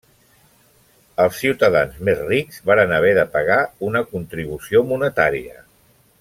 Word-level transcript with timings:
Els 1.25 1.41
ciutadans 1.41 1.99
més 2.09 2.23
rics 2.31 2.57
varen 2.71 2.95
haver 3.01 3.11
de 3.19 3.27
pagar 3.37 3.59
una 3.91 4.03
contribució 4.15 4.83
monetària. 4.95 5.63